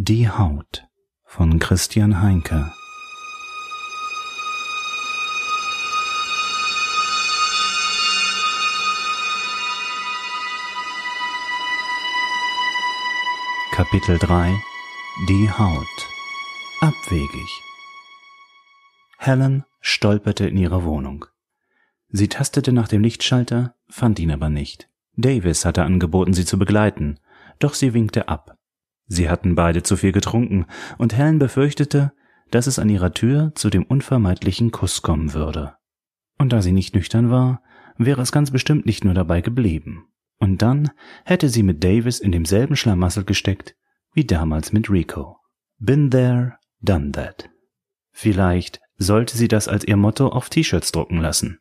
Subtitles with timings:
[0.00, 0.86] Die Haut
[1.24, 2.72] von Christian Heinke
[13.72, 14.54] Kapitel 3
[15.28, 15.84] Die Haut
[16.80, 17.62] Abwegig
[19.18, 21.26] Helen stolperte in ihrer Wohnung.
[22.08, 24.88] Sie tastete nach dem Lichtschalter, fand ihn aber nicht.
[25.16, 27.18] Davis hatte angeboten, sie zu begleiten,
[27.58, 28.57] doch sie winkte ab.
[29.08, 30.66] Sie hatten beide zu viel getrunken,
[30.98, 32.12] und Helen befürchtete,
[32.50, 35.74] dass es an ihrer Tür zu dem unvermeidlichen Kuss kommen würde.
[36.38, 37.62] Und da sie nicht nüchtern war,
[37.96, 40.06] wäre es ganz bestimmt nicht nur dabei geblieben.
[40.38, 40.90] Und dann
[41.24, 43.74] hätte sie mit Davis in demselben Schlamassel gesteckt
[44.14, 45.36] wie damals mit Rico.
[45.78, 47.50] Been there, done that.
[48.10, 51.60] Vielleicht sollte sie das als ihr Motto auf T-Shirts drucken lassen.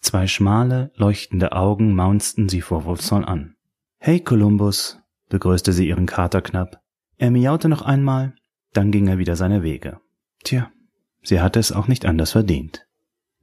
[0.00, 3.56] Zwei schmale, leuchtende Augen maunzten sie vorwurfsvoll an.
[3.98, 6.80] Hey, Columbus, begrüßte sie ihren Kater knapp.
[7.16, 8.34] Er miaute noch einmal,
[8.72, 10.00] dann ging er wieder seine Wege.
[10.44, 10.70] Tja,
[11.22, 12.86] sie hatte es auch nicht anders verdient.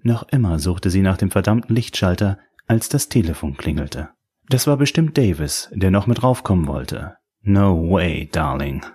[0.01, 4.09] Noch immer suchte sie nach dem verdammten Lichtschalter, als das Telefon klingelte.
[4.49, 7.15] Das war bestimmt Davis, der noch mit raufkommen wollte.
[7.41, 8.85] No way, darling.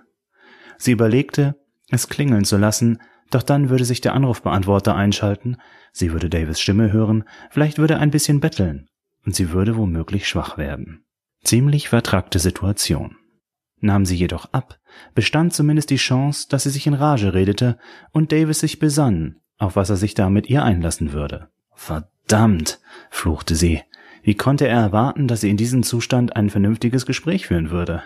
[0.77, 1.55] Sie überlegte,
[1.89, 5.57] es klingeln zu lassen, doch dann würde sich der Anrufbeantworter einschalten,
[5.91, 8.87] sie würde Davis Stimme hören, vielleicht würde er ein bisschen betteln,
[9.25, 11.05] und sie würde womöglich schwach werden.
[11.43, 13.15] Ziemlich vertragte Situation.
[13.79, 14.79] Nahm sie jedoch ab,
[15.15, 17.79] bestand zumindest die Chance, dass sie sich in Rage redete
[18.11, 21.49] und Davis sich besann, auf was er sich da mit ihr einlassen würde.
[21.73, 23.81] Verdammt, fluchte sie.
[24.23, 28.03] Wie konnte er erwarten, dass sie in diesem Zustand ein vernünftiges Gespräch führen würde?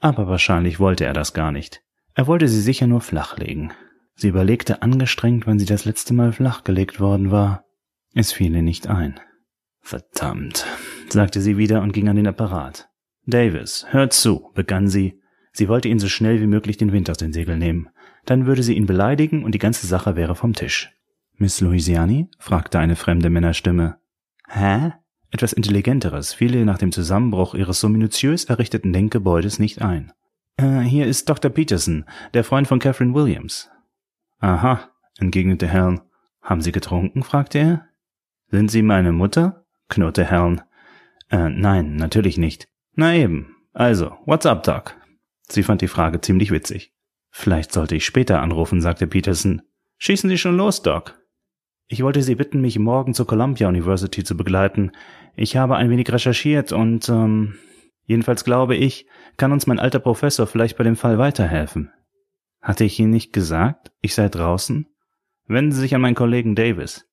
[0.00, 1.82] Aber wahrscheinlich wollte er das gar nicht.
[2.14, 3.72] Er wollte sie sicher nur flachlegen.
[4.16, 7.64] Sie überlegte angestrengt, wann sie das letzte Mal flachgelegt worden war.
[8.14, 9.20] Es fiel ihr nicht ein.
[9.80, 10.66] Verdammt,
[11.08, 12.88] sagte sie wieder und ging an den Apparat.
[13.26, 15.20] Davis, hör zu, begann sie.
[15.52, 17.88] Sie wollte ihn so schnell wie möglich den Wind aus den Segeln nehmen.
[18.24, 20.90] Dann würde sie ihn beleidigen und die ganze Sache wäre vom Tisch.
[21.36, 22.28] Miss Louisiani?
[22.38, 23.98] fragte eine fremde Männerstimme.
[24.48, 24.92] Hä?
[25.30, 30.12] Etwas Intelligenteres fiel ihr nach dem Zusammenbruch ihres so minutiös errichteten Denkgebäudes nicht ein.
[30.56, 31.50] Äh, hier ist Dr.
[31.50, 33.70] Peterson, der Freund von Catherine Williams.
[34.38, 36.00] Aha, entgegnete Helen.
[36.42, 37.22] Haben Sie getrunken?
[37.22, 37.86] fragte er.
[38.50, 39.59] Sind Sie meine Mutter?
[39.90, 40.62] Knurrte Helen.
[41.30, 42.68] Äh, nein, natürlich nicht.
[42.94, 43.56] Na eben.
[43.72, 44.96] Also, what's up, Doc?
[45.48, 46.92] Sie fand die Frage ziemlich witzig.
[47.30, 49.62] Vielleicht sollte ich später anrufen, sagte Peterson.
[49.98, 51.20] Schießen Sie schon los, Doc.
[51.86, 54.92] Ich wollte Sie bitten, mich morgen zur Columbia University zu begleiten.
[55.36, 57.58] Ich habe ein wenig recherchiert und, ähm,
[58.04, 59.06] jedenfalls glaube ich,
[59.36, 61.92] kann uns mein alter Professor vielleicht bei dem Fall weiterhelfen.
[62.60, 64.86] Hatte ich Ihnen nicht gesagt, ich sei draußen?
[65.46, 67.09] Wenden Sie sich an meinen Kollegen Davis.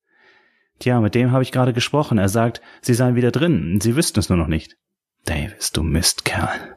[0.78, 2.18] Tja, mit dem habe ich gerade gesprochen.
[2.18, 3.80] Er sagt, Sie seien wieder drin.
[3.80, 4.76] Sie wüssten es nur noch nicht.
[5.24, 6.76] Davis, du Mistkerl.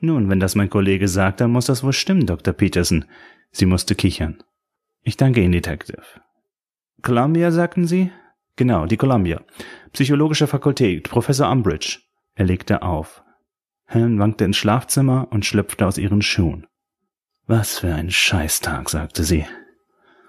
[0.00, 2.54] Nun, wenn das mein Kollege sagt, dann muss das wohl stimmen, Dr.
[2.54, 3.04] Peterson.
[3.50, 4.42] Sie musste kichern.
[5.02, 6.02] Ich danke Ihnen, Detective.
[7.02, 8.10] Columbia, sagten Sie?
[8.56, 9.42] Genau, die Columbia.
[9.92, 11.98] Psychologische Fakultät, Professor Umbridge.
[12.34, 13.22] Er legte auf.
[13.86, 16.66] Helen wankte ins Schlafzimmer und schlüpfte aus ihren Schuhen.
[17.46, 19.44] Was für ein Scheißtag, sagte sie.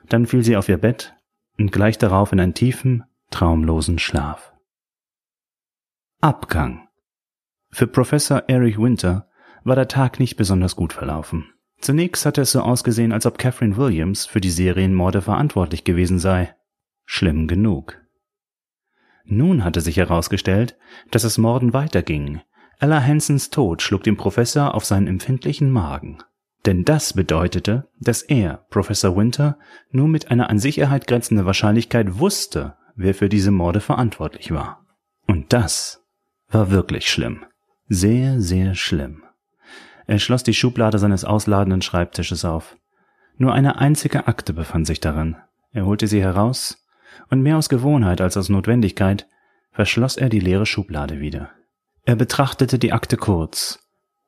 [0.10, 1.14] Dann fiel sie auf ihr Bett
[1.60, 4.54] und gleich darauf in einen tiefen, traumlosen Schlaf.
[6.20, 6.88] Abgang.
[7.72, 9.30] Für Professor Erich Winter
[9.64, 11.50] war der Tag nicht besonders gut verlaufen.
[11.80, 16.56] Zunächst hatte es so ausgesehen, als ob Catherine Williams für die Serienmorde verantwortlich gewesen sei.
[17.06, 18.00] Schlimm genug.
[19.24, 20.78] Nun hatte sich herausgestellt,
[21.10, 22.42] dass es Morden weiterging.
[22.80, 26.20] Ella Hansons Tod schlug dem Professor auf seinen empfindlichen Magen.
[26.66, 29.58] Denn das bedeutete, dass er, Professor Winter,
[29.90, 34.86] nur mit einer an Sicherheit grenzenden Wahrscheinlichkeit wusste, wer für diese Morde verantwortlich war.
[35.28, 36.04] Und das
[36.50, 37.46] war wirklich schlimm.
[37.88, 39.24] Sehr, sehr schlimm.
[40.08, 42.78] Er schloss die Schublade seines ausladenden Schreibtisches auf.
[43.38, 45.38] Nur eine einzige Akte befand sich darin.
[45.72, 46.86] Er holte sie heraus,
[47.30, 49.28] und mehr aus Gewohnheit als aus Notwendigkeit
[49.72, 51.52] verschloss er die leere Schublade wieder.
[52.04, 53.80] Er betrachtete die Akte kurz.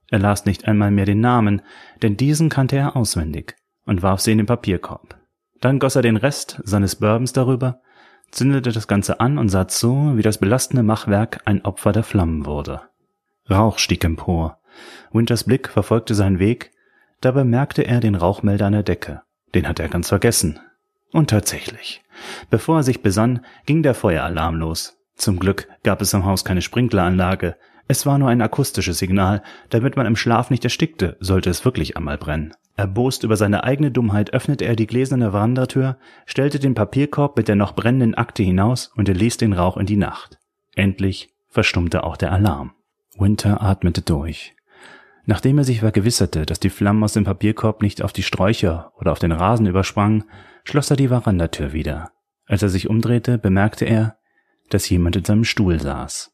[0.10, 1.62] Er las nicht einmal mehr den Namen,
[2.02, 3.56] denn diesen kannte er auswendig,
[3.86, 5.20] und warf sie in den Papierkorb.
[5.60, 7.82] Dann goss er den Rest seines Bourbons darüber,
[8.34, 12.46] zündete das Ganze an und sah zu, wie das belastende Machwerk ein Opfer der Flammen
[12.46, 12.82] wurde.
[13.50, 14.60] Rauch stieg empor.
[15.12, 16.72] Winters Blick verfolgte seinen Weg,
[17.22, 19.22] da bemerkte er den Rauchmelder an der Decke.
[19.54, 20.60] Den hatte er ganz vergessen.
[21.12, 22.02] Und tatsächlich.
[22.50, 24.98] Bevor er sich besann, ging der Feueralarm los.
[25.16, 27.56] Zum Glück gab es im Haus keine Sprinkleranlage.
[27.88, 31.98] Es war nur ein akustisches Signal, damit man im Schlaf nicht erstickte, sollte es wirklich
[31.98, 32.54] einmal brennen.
[32.76, 37.56] Erbost über seine eigene Dummheit öffnete er die gläserne Verandatür, stellte den Papierkorb mit der
[37.56, 40.40] noch brennenden Akte hinaus und ließ den Rauch in die Nacht.
[40.76, 42.74] Endlich verstummte auch der Alarm.
[43.18, 44.56] Winter atmete durch.
[45.26, 49.12] Nachdem er sich vergewisserte, dass die Flammen aus dem Papierkorb nicht auf die Sträucher oder
[49.12, 50.24] auf den Rasen übersprangen,
[50.64, 52.12] schloss er die Verandatür wieder.
[52.46, 54.18] Als er sich umdrehte, bemerkte er,
[54.70, 56.33] dass jemand in seinem Stuhl saß.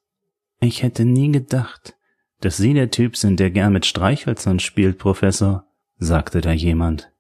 [0.59, 1.95] Ich hätte nie gedacht,
[2.41, 5.65] dass Sie der Typ sind, der gern mit Streichhölzern spielt, Professor,
[5.97, 7.11] sagte da jemand.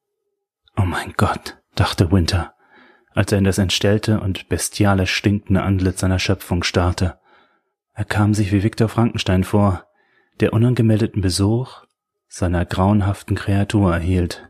[0.75, 2.53] Oh mein Gott, dachte Winter,
[3.13, 7.19] als er in das entstellte und bestiale stinkende Antlitz seiner Schöpfung starrte.
[7.93, 9.85] Er kam sich wie Viktor Frankenstein vor,
[10.39, 11.83] der unangemeldeten Besuch
[12.27, 14.49] seiner grauenhaften Kreatur erhielt.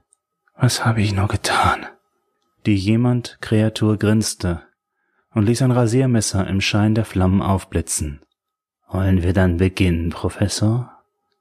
[0.56, 1.86] Was habe ich nur getan?
[2.66, 4.62] Die jemand Kreatur grinste
[5.34, 8.22] und ließ ein Rasiermesser im Schein der Flammen aufblitzen.
[8.90, 10.92] Wollen wir dann beginnen, Professor?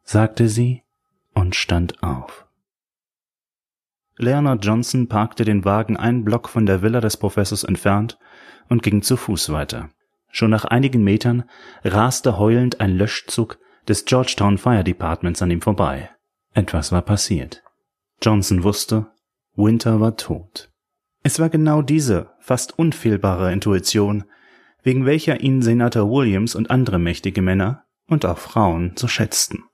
[0.04, 0.82] sagte sie
[1.34, 2.46] und stand auf.
[4.16, 8.18] Leonard Johnson parkte den Wagen einen Block von der Villa des Professors entfernt
[8.68, 9.90] und ging zu Fuß weiter.
[10.30, 11.44] Schon nach einigen Metern
[11.84, 16.10] raste heulend ein Löschzug des Georgetown Fire Departments an ihm vorbei.
[16.52, 17.62] Etwas war passiert.
[18.20, 19.06] Johnson wusste,
[19.54, 20.70] Winter war tot.
[21.22, 24.24] Es war genau diese fast unfehlbare Intuition,
[24.82, 29.64] wegen welcher ihn Senator Williams und andere mächtige Männer und auch Frauen so schätzten.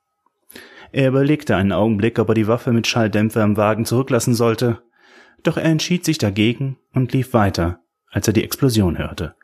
[0.93, 4.83] Er überlegte einen Augenblick, ob er die Waffe mit Schalldämpfer im Wagen zurücklassen sollte,
[5.43, 7.81] doch er entschied sich dagegen und lief weiter,
[8.11, 9.35] als er die Explosion hörte.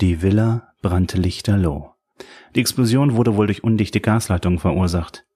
[0.00, 1.94] Die Villa brannte lichterloh.
[2.54, 5.26] Die Explosion wurde wohl durch undichte Gasleitungen verursacht.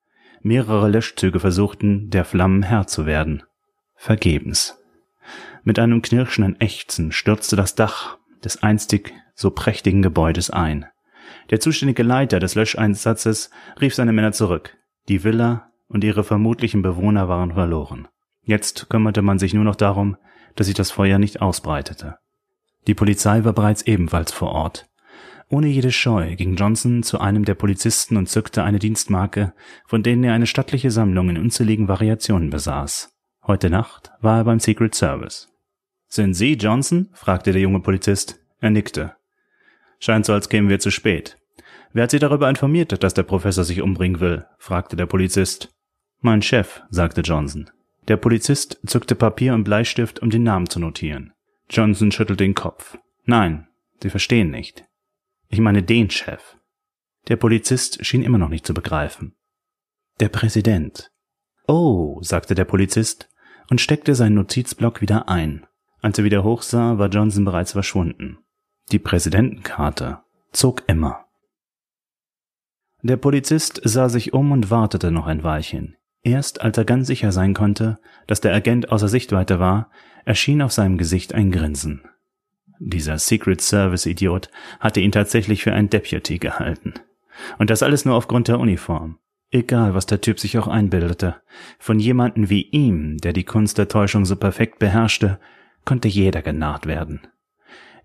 [0.41, 3.43] Mehrere Löschzüge versuchten, der Flammen Herr zu werden.
[3.95, 4.79] Vergebens.
[5.65, 10.87] Mit einem knirschenden Ächzen stürzte das Dach des einstig so prächtigen Gebäudes ein.
[11.51, 13.51] Der zuständige Leiter des Löscheinsatzes
[13.81, 14.77] rief seine Männer zurück.
[15.09, 18.09] Die Villa und ihre vermutlichen Bewohner waren verloren.
[18.43, 20.17] Jetzt kümmerte man sich nur noch darum,
[20.57, 22.17] dass sich das Feuer nicht ausbreitete.
[22.87, 24.89] Die Polizei war bereits ebenfalls vor Ort.
[25.49, 29.53] Ohne jede Scheu ging Johnson zu einem der Polizisten und zückte eine Dienstmarke,
[29.87, 33.15] von denen er eine stattliche Sammlung in unzähligen Variationen besaß.
[33.47, 35.52] Heute Nacht war er beim Secret Service.
[36.13, 37.09] Sind Sie Johnson?
[37.15, 38.39] fragte der junge Polizist.
[38.61, 39.17] Er nickte.
[39.99, 41.39] Scheint so, als kämen wir zu spät.
[41.95, 44.45] Wer hat Sie darüber informiert, dass der Professor sich umbringen will?
[44.59, 45.75] fragte der Polizist.
[46.21, 47.71] Mein Chef, sagte Johnson.
[48.09, 51.33] Der Polizist zückte Papier und Bleistift, um den Namen zu notieren.
[51.71, 52.99] Johnson schüttelte den Kopf.
[53.25, 53.69] Nein,
[54.03, 54.85] Sie verstehen nicht.
[55.49, 56.59] Ich meine den Chef.
[57.29, 59.35] Der Polizist schien immer noch nicht zu begreifen.
[60.21, 61.11] Der Präsident.
[61.67, 63.31] Oh, sagte der Polizist
[63.71, 65.67] und steckte seinen Notizblock wieder ein.
[66.03, 68.39] Als er wieder hochsah, war Johnson bereits verschwunden.
[68.91, 70.19] Die Präsidentenkarte
[70.51, 71.27] zog immer.
[73.03, 75.97] Der Polizist sah sich um und wartete noch ein Weilchen.
[76.23, 79.91] Erst als er ganz sicher sein konnte, dass der Agent außer Sichtweite war,
[80.25, 82.03] erschien auf seinem Gesicht ein Grinsen.
[82.79, 84.51] Dieser Secret Service Idiot
[84.81, 86.95] hatte ihn tatsächlich für ein Deputy gehalten.
[87.59, 89.19] Und das alles nur aufgrund der Uniform.
[89.51, 91.37] Egal, was der Typ sich auch einbildete.
[91.79, 95.39] Von jemanden wie ihm, der die Kunst der Täuschung so perfekt beherrschte,
[95.85, 97.27] konnte jeder genarrt werden.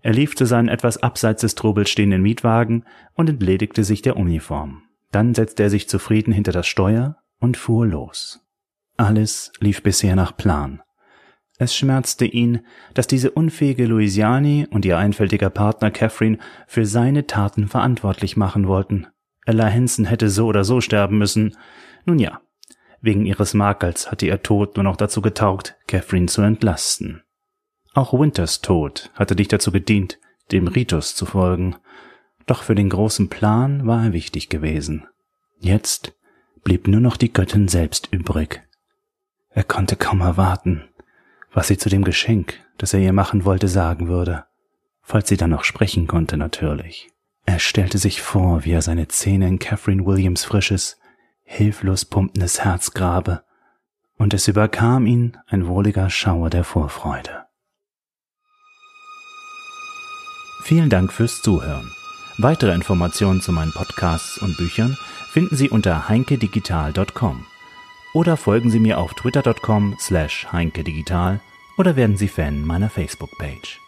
[0.00, 2.84] Er lief zu seinen etwas abseits des Trubels stehenden Mietwagen
[3.14, 4.82] und entledigte sich der Uniform.
[5.10, 8.46] Dann setzte er sich zufrieden hinter das Steuer und fuhr los.
[8.96, 10.82] Alles lief bisher nach Plan.
[11.58, 12.60] Es schmerzte ihn,
[12.94, 16.38] dass diese unfähige Louisiani und ihr einfältiger Partner Catherine
[16.68, 19.08] für seine Taten verantwortlich machen wollten.
[19.44, 21.56] Ella Henson hätte so oder so sterben müssen.
[22.04, 22.40] Nun ja,
[23.00, 27.22] wegen ihres Makels hatte ihr Tod nur noch dazu getaugt, Catherine zu entlasten.
[27.98, 30.20] Auch Winters Tod hatte dich dazu gedient,
[30.52, 31.74] dem Ritus zu folgen,
[32.46, 35.08] doch für den großen Plan war er wichtig gewesen.
[35.58, 36.14] Jetzt
[36.62, 38.62] blieb nur noch die Göttin selbst übrig.
[39.50, 40.84] Er konnte kaum erwarten,
[41.52, 44.44] was sie zu dem Geschenk, das er ihr machen wollte, sagen würde,
[45.02, 47.10] falls sie dann noch sprechen konnte natürlich.
[47.46, 51.00] Er stellte sich vor, wie er seine Zähne in Catherine Williams frisches,
[51.42, 53.42] hilflos pumpendes Herz grabe,
[54.18, 57.47] und es überkam ihn ein wohliger Schauer der Vorfreude.
[60.62, 61.92] Vielen Dank fürs Zuhören.
[62.36, 64.96] Weitere Informationen zu meinen Podcasts und Büchern
[65.32, 67.44] finden Sie unter heinkedigital.com
[68.14, 71.40] oder folgen Sie mir auf twitter.com slash heinkedigital
[71.76, 73.80] oder werden Sie Fan meiner Facebook-Page.